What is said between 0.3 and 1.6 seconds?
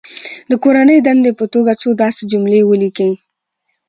د کورنۍ دندې په